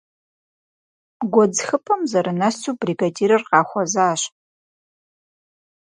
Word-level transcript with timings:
Гуэдз 1.31 1.59
хыпӀэм 1.67 2.01
зэрынэсу, 2.11 2.77
бригадирыр 2.81 3.43
къахуэзащ. 3.49 4.21